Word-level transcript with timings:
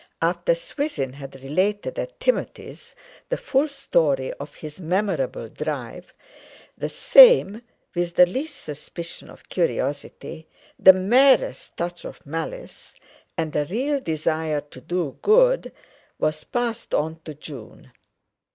After 0.19 0.55
Swithin 0.55 1.13
had 1.13 1.39
related 1.43 1.99
at 1.99 2.19
Timothy's 2.19 2.95
the 3.29 3.37
full 3.37 3.67
story 3.67 4.33
of 4.33 4.55
his 4.55 4.79
memorable 4.81 5.47
drive, 5.47 6.11
the 6.75 6.89
same, 6.89 7.61
with 7.93 8.15
the 8.15 8.25
least 8.25 8.63
suspicion 8.63 9.29
of 9.29 9.47
curiosity, 9.47 10.47
the 10.79 10.93
merest 10.93 11.77
touch 11.77 12.03
of 12.03 12.25
malice, 12.25 12.95
and 13.37 13.55
a 13.55 13.65
real 13.65 13.99
desire 14.01 14.61
to 14.71 14.81
do 14.81 15.19
good, 15.21 15.71
was 16.17 16.45
passed 16.45 16.95
on 16.95 17.19
to 17.23 17.35
June. 17.35 17.91